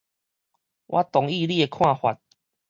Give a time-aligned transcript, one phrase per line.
[0.87, 2.19] 我同意你的看法